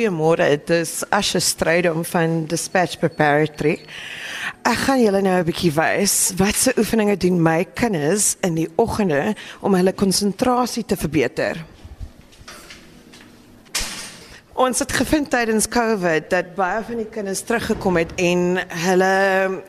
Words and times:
Goeiemôre. 0.00 0.46
Dit 0.48 0.70
is 0.70 1.02
Asha 1.12 1.38
Strydom 1.38 2.04
van 2.08 2.46
Dispatch 2.48 2.96
Preparatory. 3.02 3.74
Ek 4.64 4.78
gaan 4.86 5.02
julle 5.02 5.20
nou 5.20 5.34
'n 5.36 5.44
bietjie 5.44 5.72
wys 5.76 6.32
wat 6.40 6.56
se 6.56 6.72
oefeninge 6.78 7.16
doen 7.16 7.42
my 7.42 7.66
kinders 7.74 8.36
in 8.40 8.54
die 8.54 8.68
oggende 8.76 9.34
om 9.60 9.74
hulle 9.74 9.92
konsentrasie 9.92 10.84
te 10.84 10.96
verbeter. 10.96 11.64
Ons 14.54 14.78
het 14.78 14.92
gevind 14.92 15.30
tydens 15.30 15.68
COVID 15.68 16.30
dat 16.30 16.54
baie 16.54 16.82
van 16.82 16.96
die 16.96 17.10
kinders 17.10 17.42
teruggekom 17.42 17.96
het 17.96 18.12
en 18.16 18.56
hulle 18.68 19.62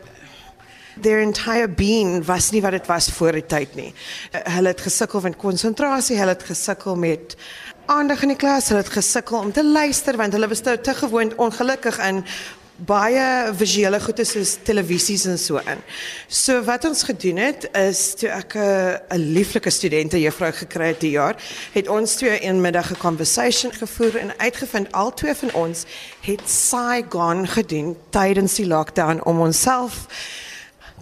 their 1.02 1.21
entire 1.21 1.68
being 1.68 2.25
was 2.25 2.52
nie 2.52 2.61
wat 2.61 2.71
dit 2.71 2.88
was 2.88 3.09
voor 3.09 3.32
die 3.32 3.45
tyd 3.45 3.75
nie. 3.75 3.93
Hulle 4.32 4.73
het 4.73 4.82
gesukkel 4.82 5.21
met 5.21 5.38
konsentrasie, 5.39 6.18
hulle 6.20 6.36
het 6.36 6.43
gesukkel 6.43 6.95
met 6.95 7.36
aandag 7.92 8.21
in 8.23 8.32
die 8.32 8.39
klas, 8.39 8.70
hulle 8.71 8.80
het 8.86 8.94
gesukkel 8.94 9.42
om 9.42 9.52
te 9.52 9.64
luister 9.66 10.16
want 10.20 10.34
hulle 10.34 10.48
was 10.48 10.64
te 10.64 10.94
gewoond 10.96 11.36
ongelukkig 11.36 11.98
in 12.08 12.22
baie 12.88 13.52
visuele 13.58 13.99
goede 14.02 14.23
soos 14.26 14.55
televisies 14.66 15.26
en 15.30 15.38
so 15.38 15.59
in. 15.70 15.82
So 16.27 16.63
wat 16.66 16.88
ons 16.88 17.04
gedoen 17.04 17.41
het 17.44 17.68
is 17.77 18.16
toe 18.16 18.30
ek 18.30 18.55
'n 18.55 19.34
lieflike 19.35 19.70
studente 19.70 20.22
juffrou 20.22 20.52
gekry 20.52 20.88
het 20.88 20.99
die 20.99 21.12
jaar, 21.12 21.35
het 21.73 21.88
ons 21.88 22.16
twee 22.16 22.40
een 22.41 22.62
middag 22.62 22.91
'n 22.91 22.98
conversation 22.98 23.73
gevoer 23.73 24.18
en 24.18 24.34
uitgevind 24.38 24.91
al 24.91 25.13
twee 25.13 25.35
van 25.35 25.54
ons 25.54 25.85
het 26.21 26.41
Saigon 26.49 27.48
gedoen 27.48 27.98
tydens 28.10 28.55
die 28.55 28.68
lockdown 28.68 29.21
om 29.23 29.40
onsself 29.40 30.08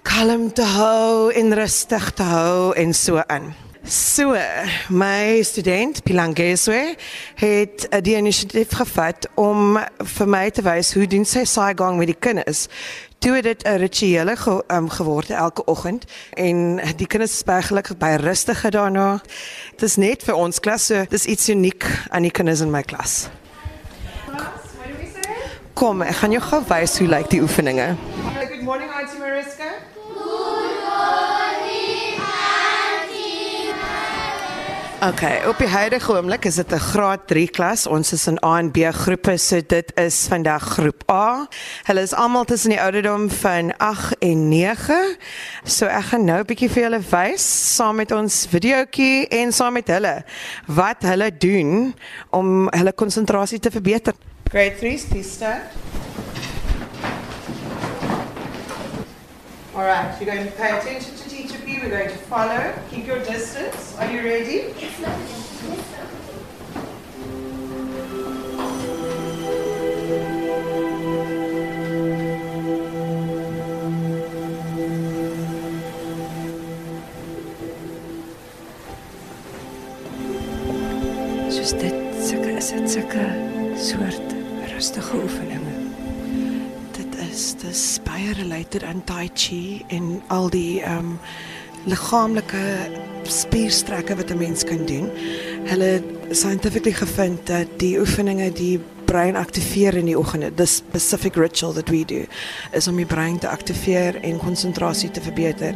kalm 0.01 0.53
te 0.53 0.63
hou 0.63 1.33
en 1.33 1.53
rustig 1.53 2.11
te 2.11 2.23
hou 2.23 2.73
en 2.75 2.93
so 2.93 3.21
aan. 3.27 3.68
So, 3.89 4.37
my 4.89 5.41
student 5.41 6.03
Pilangeswe 6.03 6.95
het 7.35 7.87
die 8.05 8.13
inisiatief 8.15 8.75
gevat 8.77 9.25
om 9.33 9.79
vir 9.97 10.29
my 10.29 10.43
te 10.53 10.61
wys 10.61 10.91
hoe 10.93 11.07
doen 11.09 11.25
sy 11.25 11.41
saaigang 11.49 11.97
met 11.97 12.11
die 12.11 12.17
kinders. 12.21 12.67
Toe 13.17 13.33
het 13.39 13.47
dit 13.49 13.65
'n 13.65 13.81
rituele 13.81 14.35
ge, 14.37 14.63
um, 14.67 14.89
geword 14.89 15.29
elke 15.29 15.65
oggend 15.65 16.05
en 16.37 16.77
die 16.97 17.07
kinders 17.07 17.33
is 17.33 17.43
baie 17.43 17.61
gelukkig 17.61 17.97
baie 17.97 18.17
rustig 18.17 18.61
daarna. 18.69 19.21
Dit 19.71 19.81
is 19.89 19.95
net 19.95 20.23
vir 20.23 20.35
ons 20.35 20.59
klas, 20.59 20.85
so 20.85 21.05
dis 21.09 21.25
iets 21.25 21.49
uniek 21.49 21.85
aan 22.09 22.21
die 22.21 22.31
kinders 22.31 22.61
in 22.61 22.71
my 22.71 22.83
klas. 22.83 23.29
Kom, 25.73 26.01
ek 26.01 26.15
gaan 26.15 26.31
jou 26.31 26.41
gou 26.41 26.63
wys 26.67 26.97
hoe 26.97 27.07
lyk 27.07 27.29
die 27.29 27.41
oefeninge. 27.41 27.95
Good 28.49 28.61
morning, 28.61 28.91
Auntie 28.91 29.19
Mariska. 29.19 29.97
Okay, 34.99 35.45
op 35.47 35.55
die 35.57 35.67
huidige 35.67 36.11
oomblik 36.11 36.43
is 36.45 36.55
dit 36.55 36.71
'n 36.73 36.79
graad 36.79 37.27
3 37.27 37.49
klas. 37.49 37.87
Ons 37.87 38.11
is 38.11 38.27
in 38.27 38.43
A 38.43 38.57
en 38.57 38.71
B 38.71 38.77
groepe, 38.91 39.37
so 39.37 39.61
dit 39.67 39.91
is 39.95 40.25
vandag 40.27 40.63
groep 40.63 41.11
A. 41.11 41.47
Hulle 41.83 42.01
is 42.01 42.13
almal 42.13 42.43
tussen 42.43 42.69
die 42.69 42.81
ouderdom 42.81 43.29
van 43.29 43.77
8 43.77 44.17
en 44.19 44.47
9. 44.47 45.17
So 45.63 45.85
ek 45.85 46.03
gaan 46.03 46.23
nou 46.23 46.39
'n 46.39 46.45
bietjie 46.45 46.69
vir 46.69 46.83
julle 46.83 46.99
wys 47.09 47.75
saam 47.75 47.95
met 47.95 48.11
ons 48.11 48.47
videoetjie 48.49 49.27
en 49.27 49.53
saam 49.53 49.73
met 49.73 49.87
hulle 49.87 50.23
wat 50.65 51.01
hulle 51.01 51.37
doen 51.37 51.95
om 52.29 52.67
hulle 52.69 52.93
konsentrasie 52.93 53.59
te 53.59 53.71
verbeter. 53.71 54.13
Grade 54.49 54.75
3, 54.75 55.05
please 55.09 55.29
start. 55.29 55.61
All 59.75 59.85
right, 59.85 60.19
you're 60.19 60.35
going 60.35 60.45
to 60.45 60.55
pay 60.57 60.71
attention 60.77 61.15
to 61.15 61.29
teacher 61.29 61.48
P. 61.69 61.79
We're 61.79 61.89
going 61.89 62.09
to 62.09 62.17
follow. 62.25 62.73
Keep 62.89 63.05
your 63.05 63.19
distance. 63.23 63.95
Are 63.99 64.11
you 64.11 64.23
ready? 64.23 64.73
Soos 81.49 81.73
dit 81.77 81.93
sulke 82.17 82.57
is 82.57 82.69
dit 82.69 82.89
sulke 82.89 83.27
soort 83.77 84.33
rustige 84.73 85.21
oefeninge. 85.21 85.75
Dit 86.97 87.15
is 87.29 87.53
dis 87.61 87.99
baie 88.03 88.33
related 88.41 88.83
aan 88.83 89.03
tai 89.03 89.29
chi 89.33 89.85
en 89.87 90.17
al 90.27 90.49
die 90.49 90.81
ehm 90.81 90.97
um, 90.97 91.19
liggaamlike 91.85 92.63
spierstrekke 93.23 94.15
wat 94.15 94.31
'n 94.31 94.37
mens 94.37 94.63
kan 94.63 94.85
doen. 94.85 95.09
Hulle 95.63 95.83
het 95.83 96.03
scientifically 96.29 96.93
gevind 96.93 97.47
dat 97.47 97.67
die 97.77 97.99
oefeninge 97.99 98.51
die 98.51 98.79
brein 99.05 99.35
aktiveer 99.35 99.95
in 99.95 100.05
die 100.05 100.17
oggende. 100.17 100.53
The 100.53 100.65
specific 100.65 101.35
ritual 101.35 101.73
that 101.73 101.89
we 101.89 102.05
do 102.05 102.25
is 102.71 102.87
om 102.87 102.95
die 102.95 103.05
brein 103.05 103.39
te 103.39 103.47
aktiveer 103.47 104.15
en 104.21 104.37
konsentrasie 104.37 105.11
te 105.11 105.21
verbeter. 105.21 105.73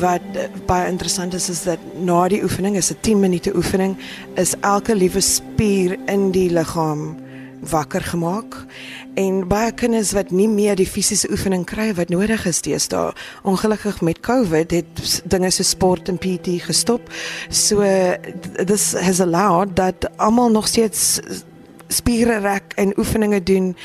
Wat 0.00 0.20
uh, 0.34 0.42
baie 0.66 0.88
interessant 0.88 1.34
is 1.34 1.48
is 1.48 1.62
dat 1.62 1.78
na 2.02 2.28
die 2.28 2.42
oefening 2.42 2.76
is 2.76 2.90
'n 2.90 2.96
10 3.00 3.20
minute 3.20 3.56
oefening 3.56 3.96
is 4.34 4.54
elke 4.60 4.94
liewe 4.94 5.20
spier 5.20 5.98
in 6.06 6.30
die 6.30 6.50
liggaam 6.50 7.23
wakker 7.70 8.02
gemaak 8.02 8.56
en 9.14 9.44
baie 9.48 9.72
kinders 9.72 10.12
wat 10.12 10.30
nie 10.30 10.48
meer 10.48 10.76
die 10.76 10.88
fisiese 10.88 11.30
oefening 11.30 11.64
kry 11.68 11.92
wat 11.94 12.10
nodig 12.12 12.46
is 12.46 12.60
deesdae. 12.64 13.12
Ongelukkig 13.46 14.00
met 14.02 14.20
COVID 14.26 14.74
het 14.74 15.22
dinge 15.30 15.50
so 15.54 15.62
sport 15.62 16.08
en 16.08 16.18
PT 16.18 16.58
gestop. 16.66 17.10
So 17.48 17.84
this 18.66 18.92
has 18.98 19.20
allowed 19.20 19.76
dat 19.76 20.08
almal 20.16 20.50
nog 20.50 20.68
steeds 20.68 21.20
spiere 21.88 22.40
rek 22.42 22.72
en 22.76 22.94
oefeninge 22.98 23.42
doen 23.42 23.76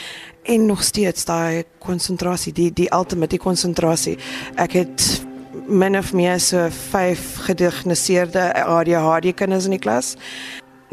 en 0.44 0.66
nog 0.66 0.84
steeds 0.84 1.26
daai 1.26 1.64
konsentrasie, 1.80 2.54
die 2.54 2.72
die 2.74 2.90
ultimate 2.96 3.38
konsentrasie. 3.38 4.18
Ek 4.56 4.74
het 4.80 5.22
min 5.70 5.98
of 5.98 6.14
meer 6.14 6.40
so 6.42 6.68
5 6.70 7.36
gediagnoseerde 7.46 8.54
ADHD 8.66 9.34
kinders 9.36 9.66
in 9.70 9.78
die 9.78 9.84
klas 9.84 10.16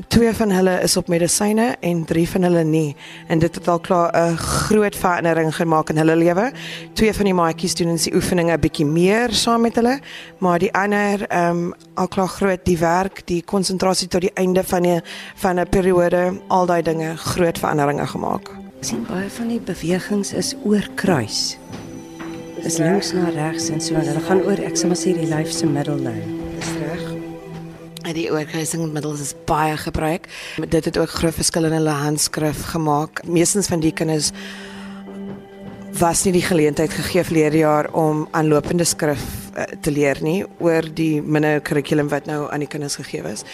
twee 0.08 0.32
van 0.32 0.50
hulle 0.50 0.80
is 0.82 0.96
op 0.96 1.08
medisyne 1.08 1.76
en 1.80 2.04
drie 2.04 2.26
van 2.28 2.42
hulle 2.42 2.62
nie 2.64 2.96
en 3.32 3.38
dit 3.38 3.54
het 3.54 3.68
al 3.68 3.80
klaar 3.80 4.10
'n 4.12 4.36
groot 4.36 4.96
verandering 4.96 5.54
gemaak 5.56 5.90
in 5.90 5.96
hulle 5.96 6.16
lewe. 6.16 6.52
Twee 6.92 7.14
van 7.14 7.24
die 7.24 7.34
maatjies 7.34 7.74
doen 7.74 7.88
ons 7.88 8.02
die 8.02 8.14
oefeninge 8.14 8.52
'n 8.52 8.60
bietjie 8.60 8.86
meer 8.86 9.32
saam 9.32 9.60
met 9.60 9.74
hulle, 9.74 10.00
maar 10.38 10.58
die 10.58 10.72
ander 10.72 11.26
ehm 11.28 11.50
um, 11.50 11.74
al 11.94 12.08
klaar 12.08 12.28
groot 12.28 12.64
die 12.64 12.78
werk, 12.78 13.22
die 13.26 13.42
konsentrasie 13.42 14.08
tot 14.08 14.20
die 14.20 14.34
einde 14.34 14.64
van 14.64 14.82
die 14.82 15.00
van 15.34 15.60
'n 15.60 15.68
periode, 15.68 16.40
al 16.48 16.66
daai 16.66 16.82
dinge 16.82 17.16
groot 17.16 17.58
veranderinge 17.58 18.06
gemaak. 18.06 18.50
Sien 18.80 19.06
baie 19.08 19.30
van 19.30 19.48
die 19.48 19.60
bewegings 19.60 20.32
is 20.32 20.54
oor 20.64 20.88
kruis. 20.94 21.58
Is 22.56 22.78
links 22.78 23.12
na 23.12 23.28
regs 23.28 23.68
en 23.68 23.80
so 23.80 23.94
en 23.94 24.06
hulle 24.06 24.20
gaan 24.20 24.42
oor 24.42 24.58
ek 24.58 24.76
sal 24.76 24.88
maar 24.88 24.98
sê 24.98 25.14
die 25.14 25.26
lyf 25.26 25.52
se 25.52 25.66
middellyn. 25.66 26.45
Die 28.14 28.28
oorkruisingsmiddels 28.30 29.20
is 29.20 29.32
baie 29.48 29.76
gebruik. 29.76 30.28
Dit 30.68 30.84
het 30.84 30.98
ook 30.98 31.10
groot 31.10 31.34
verskil 31.34 31.64
in 31.64 31.72
hulle 31.72 31.90
handskrif 31.90 32.62
gemaak. 32.70 33.24
Meestens 33.26 33.66
van 33.66 33.80
die 33.82 33.92
kinders 33.92 34.30
was 35.98 36.22
nie 36.24 36.36
die 36.36 36.44
geleentheid 36.44 36.92
gegee 36.92 37.24
verlede 37.24 37.64
jaar 37.64 37.90
om 37.92 38.28
aanlopende 38.30 38.84
skrif 38.84 39.45
te 39.80 39.90
leer 39.90 40.18
nie 40.20 40.44
oor 40.58 40.84
die 40.94 41.22
minder 41.22 41.60
kurrikulum 41.64 42.08
wat 42.12 42.26
nou 42.26 42.46
aan 42.52 42.64
die 42.64 42.70
kinders 42.70 42.98
gegee 43.00 43.24
is. 43.32 43.44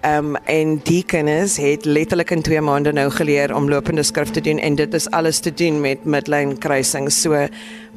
Ehm 0.00 0.34
um, 0.34 0.38
en 0.44 0.78
die 0.84 1.02
kinders 1.04 1.56
het 1.60 1.84
letterlik 1.84 2.30
in 2.30 2.42
2 2.42 2.60
maande 2.60 2.92
nou 2.92 3.10
geleer 3.10 3.54
om 3.54 3.68
lopende 3.68 4.02
skrif 4.02 4.30
te 4.30 4.40
doen 4.40 4.58
en 4.58 4.74
dit 4.74 4.94
is 4.94 5.10
alles 5.10 5.40
te 5.40 5.52
doen 5.54 5.80
met 5.80 6.04
midlyn 6.04 6.58
kruising. 6.58 7.10
So 7.12 7.46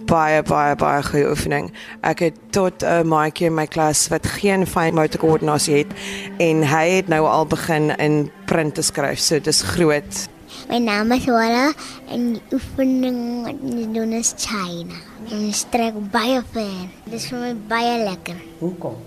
baie 0.05 0.41
baie 0.43 0.75
baie 0.75 1.03
goeie 1.03 1.29
oefening. 1.29 1.71
Ek 2.01 2.19
het 2.19 2.37
tot 2.51 2.83
'n 2.83 2.85
uh, 2.85 3.01
maatjie 3.03 3.47
in 3.47 3.55
my 3.55 3.67
klas 3.67 4.07
wat 4.07 4.27
geen 4.27 4.67
fyn 4.67 4.93
motor 4.93 5.19
koördinasie 5.19 5.75
het 5.75 5.91
en 6.39 6.63
hy 6.63 6.89
het 6.89 7.07
nou 7.07 7.25
al 7.25 7.45
begin 7.45 7.95
in 7.97 8.31
print 8.45 8.75
te 8.75 8.81
skryf. 8.81 9.19
So 9.19 9.39
dis 9.39 9.61
groot. 9.61 10.27
My 10.69 10.79
naam 10.79 11.11
is 11.15 11.25
Wala 11.29 11.71
en 12.13 12.33
die 12.35 12.43
oefening 12.55 13.19
wat 13.45 13.63
ons 13.69 13.87
doen 13.95 14.13
is 14.17 14.33
China. 14.37 14.99
En 15.29 15.49
strek 15.53 15.97
baie 16.13 16.41
ver. 16.53 16.89
Dit 17.05 17.17
is 17.19 17.27
vir 17.31 17.39
my 17.41 17.53
baie 17.71 17.95
lekker. 18.03 18.39
Hoekom? 18.61 18.97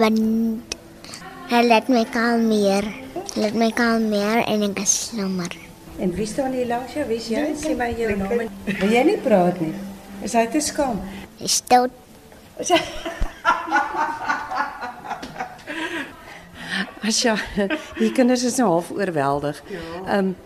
Want 0.00 0.76
hy 1.50 1.62
laat 1.66 1.90
my 1.92 2.04
kalmeer. 2.14 2.86
Laat 3.36 3.56
my 3.58 3.70
kalmeer 3.76 4.44
en 4.46 4.68
ek 4.70 4.82
is 4.84 4.96
slimmer. 5.10 5.52
En 6.00 6.14
wie 6.16 6.26
staan 6.26 6.52
hier 6.56 6.68
langs 6.70 6.94
jou? 6.96 7.04
Wie 7.08 7.20
is 7.20 7.28
jy? 7.28 7.46
Sê 7.60 7.74
my 7.76 7.90
jou 7.98 8.12
naam. 8.16 8.46
Wil 8.70 8.94
jy 8.94 9.02
nie 9.10 9.18
praat 9.20 9.60
nie? 9.60 9.74
Is 10.24 10.36
hy 10.36 10.46
te 10.52 10.60
skaam? 10.64 11.00
Hy 11.40 11.48
stout 11.48 11.92
Asja, 17.00 17.34
die 17.96 18.12
kinders 18.12 18.44
is 18.44 18.58
nou 18.60 18.68
half 18.74 18.90
oorweldig. 18.92 19.62
Ehm 20.04 20.18
um, 20.18 20.36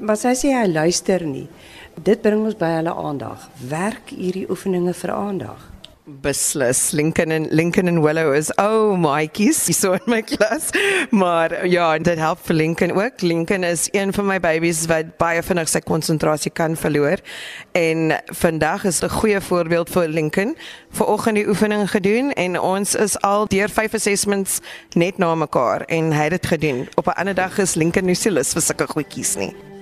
maar 0.00 0.16
sy 0.16 0.34
sê 0.34 0.54
hy 0.54 0.66
luister 0.66 1.24
nie. 1.26 1.48
Dit 1.94 2.22
bring 2.22 2.44
ons 2.44 2.58
by 2.58 2.72
hulle 2.78 2.94
aandag. 2.94 3.48
Werk 3.70 4.10
hierdie 4.10 4.48
oefeninge 4.50 4.94
vir 4.94 5.14
aandag. 5.14 5.70
Beslis. 6.04 6.90
Lincoln 6.90 7.30
en 7.30 7.46
Lincoln 7.50 7.86
en 7.88 8.02
Willow 8.02 8.34
is 8.34 8.50
oh, 8.60 8.92
maatjies 9.00 9.62
so 9.72 9.92
in 9.92 10.00
my 10.06 10.20
klas. 10.22 10.68
Maar 11.10 11.66
ja, 11.66 11.98
dit 11.98 12.18
help 12.18 12.38
vir 12.44 12.54
Lincoln 12.54 12.92
ook. 12.92 13.22
Lincoln 13.22 13.64
is 13.64 13.88
een 13.92 14.12
van 14.12 14.26
my 14.26 14.40
babies 14.40 14.84
wat 14.86 15.16
baie 15.16 15.42
vinnig 15.42 15.68
sy 15.72 15.80
konsentrasie 15.80 16.52
kan 16.52 16.76
verloor. 16.76 17.24
En 17.72 18.12
vandag 18.26 18.84
is 18.84 19.00
'n 19.00 19.08
goeie 19.08 19.40
voorbeeld 19.40 19.90
vir 19.90 20.08
Lincoln. 20.08 20.56
Vanoggend 20.90 21.36
die 21.36 21.48
oefening 21.48 21.90
gedoen 21.90 22.32
en 22.32 22.60
ons 22.60 22.94
is 22.94 23.20
al 23.20 23.48
deur 23.48 23.68
vyf 23.68 23.94
assessments 23.94 24.60
net 24.92 25.18
na 25.18 25.34
mekaar 25.34 25.80
en 25.88 26.12
hy 26.12 26.22
het 26.22 26.30
dit 26.30 26.46
gedoen. 26.46 26.88
Op 26.94 27.06
'n 27.06 27.16
ander 27.16 27.34
dag 27.34 27.58
is 27.58 27.74
Lincoln 27.74 28.04
nie 28.04 28.14
so 28.14 28.30
lus 28.30 28.52
vir 28.52 28.62
sulke 28.62 28.86
goedjies 28.86 29.36
nie. 29.36 29.73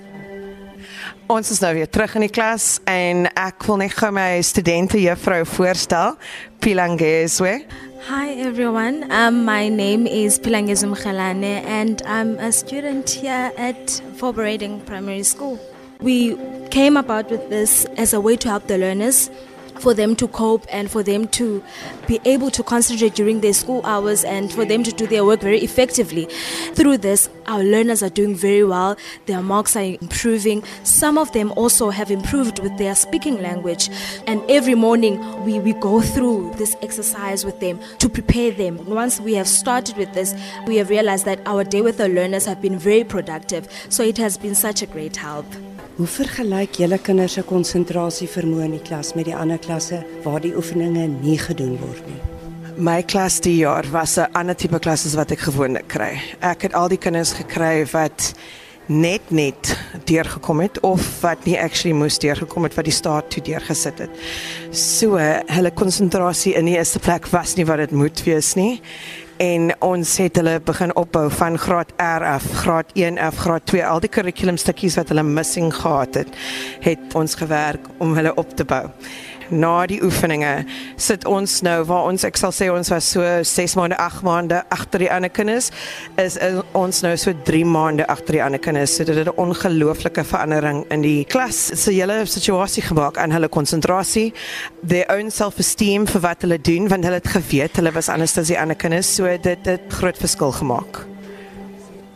Ons 1.31 1.51
is 1.53 1.61
nou 1.63 1.71
weer 1.73 1.87
terug 1.87 2.17
in 2.17 2.25
die 2.25 2.31
klas 2.31 2.81
en 2.89 3.29
ek 3.39 3.63
wil 3.63 3.77
net 3.79 3.93
gou 3.95 4.09
my 4.11 4.41
studente 4.43 4.99
juffrou 4.99 5.45
voorstel, 5.47 6.17
Pilangezwe. 6.59 7.53
Hi 8.09 8.33
everyone, 8.43 9.07
um, 9.07 9.45
my 9.47 9.69
name 9.69 10.05
is 10.05 10.35
Pilangezo 10.37 10.89
Mkhalane 10.91 11.63
and 11.63 12.03
I'm 12.05 12.35
a 12.39 12.51
student 12.51 13.09
here 13.09 13.53
at 13.55 14.01
Forberading 14.19 14.81
Primary 14.85 15.23
School. 15.23 15.57
We 16.01 16.35
came 16.69 16.97
about 16.97 17.31
with 17.31 17.47
this 17.49 17.85
as 17.95 18.11
a 18.13 18.19
way 18.19 18.35
to 18.35 18.49
help 18.49 18.67
the 18.67 18.77
learners 18.77 19.29
for 19.79 19.93
them 19.93 20.15
to 20.15 20.27
cope 20.27 20.65
and 20.69 20.89
for 20.89 21.03
them 21.03 21.27
to 21.29 21.63
be 22.07 22.19
able 22.25 22.49
to 22.51 22.63
concentrate 22.63 23.15
during 23.15 23.41
their 23.41 23.53
school 23.53 23.81
hours 23.85 24.23
and 24.23 24.51
for 24.51 24.65
them 24.65 24.83
to 24.83 24.91
do 24.91 25.07
their 25.07 25.25
work 25.25 25.41
very 25.41 25.59
effectively. 25.59 26.25
Through 26.73 26.99
this, 26.99 27.29
our 27.47 27.63
learners 27.63 28.01
are 28.01 28.09
doing 28.09 28.35
very 28.35 28.63
well, 28.63 28.95
their 29.25 29.41
marks 29.41 29.75
are 29.75 29.83
improving. 29.83 30.63
Some 30.83 31.17
of 31.17 31.31
them 31.33 31.51
also 31.55 31.89
have 31.89 32.11
improved 32.11 32.59
with 32.59 32.77
their 32.77 32.95
speaking 32.95 33.41
language. 33.41 33.89
And 34.27 34.41
every 34.49 34.75
morning, 34.75 35.43
we, 35.43 35.59
we 35.59 35.73
go 35.73 36.01
through 36.01 36.53
this 36.57 36.75
exercise 36.81 37.45
with 37.45 37.59
them 37.59 37.79
to 37.99 38.09
prepare 38.09 38.51
them. 38.51 38.85
Once 38.85 39.19
we 39.19 39.33
have 39.33 39.47
started 39.47 39.97
with 39.97 40.13
this, 40.13 40.33
we 40.65 40.77
have 40.77 40.89
realized 40.89 41.25
that 41.25 41.39
our 41.45 41.63
day 41.63 41.81
with 41.81 41.99
our 41.99 42.09
learners 42.09 42.45
have 42.45 42.61
been 42.61 42.77
very 42.77 43.03
productive. 43.03 43.67
So 43.89 44.03
it 44.03 44.17
has 44.17 44.37
been 44.37 44.55
such 44.55 44.81
a 44.81 44.85
great 44.85 45.17
help. 45.17 45.45
Hoe 45.93 46.07
vergelyk 46.09 46.79
julle 46.81 46.97
kinders 46.97 47.35
se 47.37 47.43
konsentrasie 47.45 48.25
vermoë 48.25 48.63
in 48.65 48.71
die 48.73 48.81
klas 48.81 49.11
met 49.13 49.27
die 49.27 49.35
ander 49.37 49.59
klasse 49.61 49.99
waar 50.23 50.39
die 50.41 50.55
oefeninge 50.57 51.03
nie 51.19 51.35
gedoen 51.37 51.75
word 51.77 52.07
nie? 52.09 52.17
My 52.81 53.03
klas 53.05 53.37
die 53.45 53.59
jaar 53.59 53.85
was 53.93 54.17
'n 54.17 54.25
ander 54.33 54.55
tipe 54.57 54.79
klas 54.79 55.05
as 55.05 55.13
wat 55.13 55.31
ek 55.31 55.45
gewoonlik 55.45 55.87
kry. 55.87 56.17
Ek 56.41 56.63
het 56.63 56.73
al 56.73 56.89
die 56.89 56.97
kinders 56.97 57.33
gekry 57.33 57.85
wat 57.93 58.33
net 58.87 59.21
net 59.29 59.77
deurgekom 60.05 60.61
het 60.61 60.79
of 60.79 61.21
wat 61.21 61.45
nie 61.45 61.59
actually 61.59 61.95
moes 61.95 62.17
deurgekom 62.17 62.63
het 62.63 62.73
wat 62.73 62.85
die 62.85 62.93
staat 62.93 63.29
toe 63.29 63.43
deurgesit 63.43 63.99
het. 63.99 64.09
So 64.71 65.17
hulle 65.45 65.71
konsentrasie 65.71 66.55
in 66.55 66.65
die 66.65 66.75
eerste 66.75 66.99
plek 66.99 67.27
was 67.27 67.55
nie 67.55 67.65
wat 67.65 67.77
dit 67.77 67.91
moet 67.91 68.23
wees 68.23 68.55
nie 68.55 68.81
en 69.43 69.71
ons 69.83 70.11
het 70.21 70.37
hulle 70.39 70.59
begin 70.63 70.93
opbou 70.99 71.25
van 71.33 71.57
graad 71.59 71.91
R 72.01 72.23
af, 72.35 72.45
graad 72.61 72.93
1 72.93 73.17
af, 73.19 73.41
graad 73.43 73.65
2, 73.71 73.83
al 73.85 74.01
die 74.03 74.11
kurrikulum 74.11 74.57
stukkies 74.61 74.95
wat 74.99 75.11
hulle 75.11 75.25
missing 75.27 75.73
gehad 75.75 76.21
het, 76.21 76.37
het 76.85 77.15
ons 77.19 77.35
gewerk 77.39 77.89
om 78.03 78.15
hulle 78.17 78.35
op 78.39 78.55
te 78.55 78.65
bou 78.67 78.85
na 79.49 79.85
die 79.89 79.99
oefeninge 80.03 80.65
sit 80.95 81.25
ons 81.25 81.61
nou 81.65 81.83
waar 81.89 82.09
ons 82.09 82.23
ek 82.27 82.37
sal 82.39 82.53
sê 82.55 82.69
ons 82.73 82.89
was 82.93 83.11
so 83.15 83.21
6 83.43 83.75
maande 83.79 83.97
8 83.97 84.23
maande 84.27 84.63
agter 84.73 85.03
die 85.05 85.11
ander 85.11 85.29
kinders 85.29 85.71
is 86.21 86.37
ons 86.77 87.01
nou 87.05 87.13
so 87.17 87.33
3 87.45 87.63
maande 87.65 88.07
agter 88.07 88.37
die 88.37 88.43
ander 88.43 88.61
kinders. 88.61 88.95
So 88.95 89.03
dit 89.03 89.15
het 89.15 89.27
'n 89.27 89.37
ongelooflike 89.37 90.23
verandering 90.23 90.85
in 90.91 91.01
die 91.01 91.25
klas 91.25 91.71
se 91.83 91.91
hele 91.91 92.25
situasie 92.25 92.83
gemaak 92.83 93.17
aan 93.17 93.31
hulle 93.31 93.49
konsentrasie 93.49 94.33
their 94.87 95.05
own 95.09 95.31
self 95.31 95.57
esteem 95.57 96.07
vir 96.07 96.21
wat 96.21 96.41
hulle 96.41 96.61
doen 96.61 96.89
want 96.89 97.03
hulle 97.03 97.21
het 97.21 97.27
geweet 97.27 97.75
hulle 97.75 97.91
was 97.91 98.09
anders 98.09 98.37
as 98.37 98.47
die 98.47 98.59
ander 98.59 98.75
kinders. 98.75 99.15
So 99.15 99.37
dit 99.37 99.65
het 99.65 99.81
groot 99.89 100.17
verskil 100.17 100.51
gemaak 100.51 101.12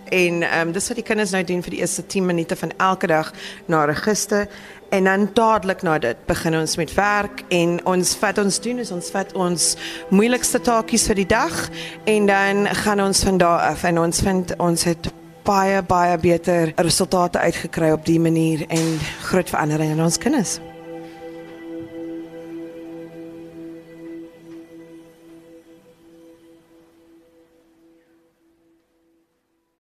En 0.10 0.42
ehm 0.44 0.68
um, 0.68 0.72
dis 0.72 0.88
wat 0.88 0.98
die 0.98 1.06
kinders 1.06 1.32
nou 1.32 1.44
doen 1.44 1.64
vir 1.64 1.76
die 1.76 1.80
eerste 1.80 2.06
10 2.06 2.26
minute 2.26 2.56
van 2.56 2.72
elke 2.78 3.08
dag 3.08 3.32
na 3.66 3.86
register 3.86 4.48
en 4.90 5.04
dan 5.04 5.30
dadelik 5.34 5.82
na 5.82 5.98
dit 6.00 6.18
begin 6.26 6.56
ons 6.56 6.78
met 6.78 6.94
werk 6.94 7.44
en 7.50 7.80
ons 7.86 8.16
vat 8.16 8.38
ons 8.38 8.60
doen 8.62 8.80
is 8.80 8.92
ons 8.92 9.12
vat 9.12 9.34
ons 9.34 9.68
moeilikste 10.10 10.62
taakies 10.64 11.08
vir 11.08 11.22
die 11.24 11.28
dag 11.28 11.70
en 12.06 12.26
dan 12.26 12.68
gaan 12.84 13.04
ons 13.04 13.24
van 13.24 13.38
daar 13.38 13.60
af 13.74 13.84
en 13.84 14.00
ons 14.00 14.22
vind 14.22 14.56
ons 14.58 14.84
het 14.84 15.12
baie 15.48 15.84
baie 15.84 16.18
beter 16.18 16.74
resultate 16.76 17.40
uitgekry 17.40 17.92
op 17.92 18.06
die 18.06 18.20
manier 18.20 18.66
en 18.68 18.98
groot 19.30 19.50
verandering 19.50 19.92
in 19.92 20.04
ons 20.04 20.18
kinders. 20.18 20.60